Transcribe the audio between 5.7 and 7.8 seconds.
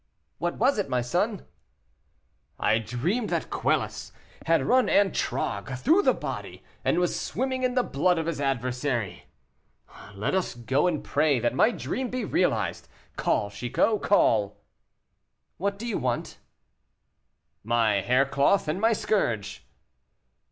through the body, and was swimming in